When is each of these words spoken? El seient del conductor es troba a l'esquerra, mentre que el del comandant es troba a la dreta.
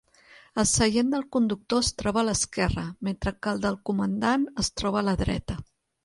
El 0.61 0.67
seient 0.69 1.09
del 1.13 1.25
conductor 1.35 1.83
es 1.87 1.91
troba 2.01 2.21
a 2.21 2.23
l'esquerra, 2.29 2.85
mentre 3.09 3.33
que 3.43 3.53
el 3.57 3.61
del 3.65 3.77
comandant 3.89 4.47
es 4.65 4.71
troba 4.83 4.99
a 5.03 5.05
la 5.11 5.15
dreta. 5.21 5.59